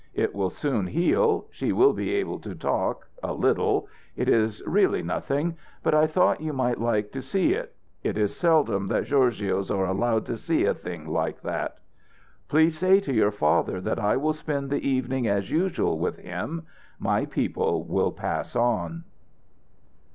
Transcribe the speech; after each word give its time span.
It 0.15 0.33
will 0.33 0.49
soon 0.49 0.87
heal. 0.87 1.45
She 1.51 1.71
will 1.71 1.93
be 1.93 2.15
able 2.15 2.39
to 2.39 2.55
talk 2.55 3.07
a 3.21 3.33
little. 3.35 3.87
It 4.15 4.27
is 4.27 4.63
really 4.65 5.03
nothing, 5.03 5.57
but 5.83 5.93
I 5.93 6.07
thought 6.07 6.41
you 6.41 6.53
might 6.53 6.81
like 6.81 7.11
to 7.11 7.21
see 7.21 7.53
it. 7.53 7.75
It 8.01 8.17
is 8.17 8.35
seldom 8.35 8.87
that 8.87 9.03
gorgios 9.07 9.69
are 9.69 9.85
allowed 9.85 10.25
to 10.25 10.37
see 10.37 10.65
a 10.65 10.73
thing 10.73 11.07
like 11.07 11.41
that. 11.41 11.77
"Please 12.49 12.79
say 12.79 12.99
to 13.01 13.13
your 13.13 13.29
father 13.31 13.79
that 13.79 13.99
I 13.99 14.17
will 14.17 14.33
spend 14.33 14.71
the 14.71 14.89
evening 14.89 15.27
as 15.27 15.51
usual 15.51 15.99
with 15.99 16.17
him. 16.17 16.63
My 16.97 17.25
people 17.27 17.83
will 17.83 18.11
pass 18.11 18.55
on." 18.55 19.03